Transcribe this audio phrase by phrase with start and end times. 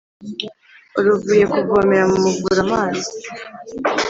[0.95, 3.09] waruvuye kuvomera mumuvure amazi